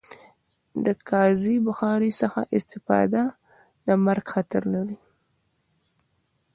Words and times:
د 0.85 0.87
کازی 1.09 1.55
بخاری 1.67 2.11
څخه 2.21 2.41
استفاده 2.57 3.23
د 3.85 3.87
مرګ 4.05 4.25
خطر 4.33 4.61
لری 4.73 4.97